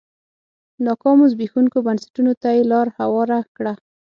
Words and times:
ناکامو 0.85 1.25
زبېښونکو 1.31 1.77
بنسټونو 1.87 2.31
ته 2.41 2.49
یې 2.55 2.63
لار 2.71 2.87
هواره 2.97 3.39
کړه. 3.55 3.73